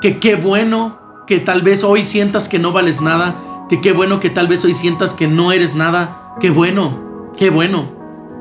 que 0.00 0.18
qué 0.18 0.36
bueno 0.36 0.98
que 1.26 1.38
tal 1.38 1.62
vez 1.62 1.84
hoy 1.84 2.02
sientas 2.04 2.48
que 2.48 2.58
no 2.58 2.72
vales 2.72 3.00
nada, 3.00 3.36
que 3.68 3.80
qué 3.80 3.92
bueno 3.92 4.20
que 4.20 4.30
tal 4.30 4.48
vez 4.48 4.64
hoy 4.64 4.74
sientas 4.74 5.14
que 5.14 5.26
no 5.26 5.52
eres 5.52 5.74
nada, 5.74 6.34
qué 6.40 6.50
bueno, 6.50 7.30
qué 7.38 7.50
bueno, 7.50 7.93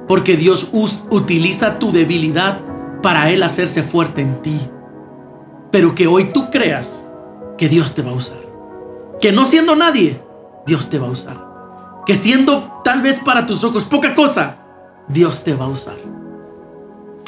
porque 0.07 0.38
Dios 0.38 0.69
utiliza 1.10 1.79
tu 1.79 1.91
debilidad 1.91 2.60
para 3.01 3.29
Él 3.29 3.43
hacerse 3.43 3.83
fuerte 3.83 4.22
en 4.22 4.41
ti. 4.41 4.60
pero 5.72 5.95
que 5.95 6.05
hoy 6.05 6.25
tú 6.25 6.51
creas 6.51 7.07
que 7.57 7.67
Dios 7.67 7.95
te 7.95 8.03
va 8.03 8.12
a 8.12 8.13
usar. 8.13 8.38
Que 9.19 9.31
no 9.31 9.45
siendo 9.48 9.75
nadie, 9.75 10.22
Dios 10.67 10.88
te 10.88 11.00
va 11.00 11.07
a 11.07 11.10
usar. 11.10 12.03
Que 12.05 12.13
siendo 12.13 12.81
tal 12.83 13.01
vez 13.01 13.19
para 13.19 13.48
tus 13.48 13.63
ojos 13.63 13.83
poca 13.83 14.13
cosa, 14.13 14.57
Dios 15.07 15.43
te 15.43 15.55
va 15.55 15.65
a 15.65 15.69
usar. 15.69 15.95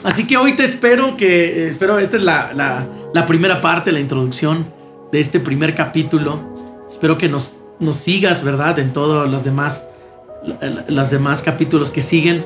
Así 0.03 0.27
que 0.27 0.37
hoy 0.37 0.55
te 0.55 0.63
espero 0.63 1.17
que, 1.17 1.67
espero, 1.67 1.97
esta 1.97 2.17
es 2.17 2.23
la, 2.23 2.87
la, 3.13 3.25
primera 3.25 3.61
parte, 3.61 3.91
la 3.91 3.99
introducción 3.99 4.67
de 5.11 5.19
este 5.19 5.39
primer 5.39 5.73
capítulo. 5.73 6.39
Espero 6.87 7.17
que 7.17 7.27
nos, 7.27 7.57
nos 7.79 7.95
sigas, 7.95 8.43
¿verdad? 8.43 8.77
En 8.77 8.93
todos 8.93 9.27
los 9.27 9.43
demás, 9.43 9.87
los 10.87 11.09
demás 11.09 11.41
capítulos 11.41 11.89
que 11.89 12.03
siguen. 12.03 12.45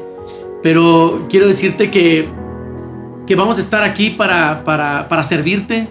Pero 0.61 1.27
quiero 1.29 1.47
decirte 1.47 1.89
que, 1.89 2.27
que 3.25 3.35
vamos 3.35 3.57
a 3.57 3.61
estar 3.61 3.83
aquí 3.83 4.09
para, 4.09 4.63
para, 4.63 5.07
para 5.07 5.23
servirte. 5.23 5.87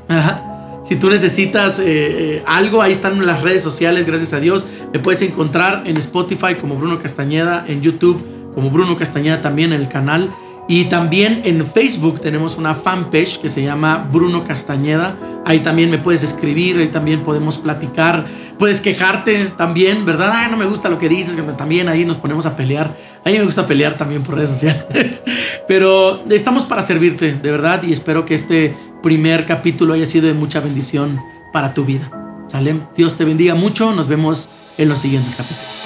Si 0.85 0.97
tú 0.97 1.11
necesitas 1.11 1.79
eh, 1.81 1.85
eh, 1.87 2.43
algo, 2.47 2.81
ahí 2.81 2.93
están 2.93 3.25
las 3.27 3.43
redes 3.43 3.63
sociales, 3.63 4.07
gracias 4.07 4.33
a 4.33 4.41
Dios. 4.41 4.67
Me 4.93 4.99
puedes 4.99 5.21
encontrar 5.23 5.83
en 5.87 5.97
Spotify 5.97 6.55
como 6.61 6.77
Bruno 6.77 6.99
Castañeda, 6.99 7.65
en 7.69 7.83
YouTube 7.83 8.23
como 8.55 8.71
Bruno 8.71 8.97
Castañeda 8.97 9.41
también 9.41 9.73
en 9.73 9.81
el 9.81 9.89
canal. 9.89 10.35
Y 10.71 10.85
también 10.85 11.41
en 11.45 11.67
Facebook 11.67 12.21
tenemos 12.21 12.59
una 12.59 12.75
fanpage 12.75 13.39
que 13.41 13.49
se 13.49 13.63
llama 13.63 14.07
Bruno 14.13 14.45
Castañeda. 14.45 15.17
Ahí 15.47 15.61
también 15.61 15.91
me 15.91 15.97
puedes 15.97 16.23
escribir, 16.23 16.77
ahí 16.79 16.89
también 16.89 17.23
podemos 17.25 17.57
platicar. 17.57 18.27
Puedes 18.59 18.83
quejarte 18.83 19.47
también, 19.57 20.05
¿verdad? 20.05 20.31
Ay, 20.35 20.51
no 20.51 20.59
me 20.59 20.67
gusta 20.67 20.91
lo 20.91 20.99
que 20.99 21.09
dices, 21.09 21.39
también 21.57 21.89
ahí 21.89 22.05
nos 22.05 22.19
ponemos 22.19 22.45
a 22.45 22.55
pelear. 22.55 22.95
A 23.25 23.31
mí 23.31 23.39
me 23.39 23.45
gusta 23.45 23.67
pelear 23.67 23.97
también 23.97 24.23
por 24.23 24.35
redes 24.35 24.51
sociales. 24.51 25.23
Pero 25.69 26.23
estamos 26.29 26.67
para 26.67 26.83
servirte, 26.83 27.33
de 27.33 27.51
verdad, 27.51 27.83
y 27.83 27.95
espero 27.95 28.27
que 28.27 28.35
este 28.35 28.77
primer 29.03 29.47
capítulo 29.47 29.95
haya 29.95 30.05
sido 30.05 30.27
de 30.27 30.35
mucha 30.35 30.61
bendición 30.61 31.19
para 31.51 31.73
tu 31.73 31.87
vida. 31.87 32.11
¿Sale? 32.49 32.77
Dios 32.95 33.17
te 33.17 33.25
bendiga 33.25 33.55
mucho. 33.55 33.95
Nos 33.95 34.07
vemos 34.07 34.51
en 34.77 34.91
los 34.91 34.99
siguientes 34.99 35.35
capítulos. 35.35 35.79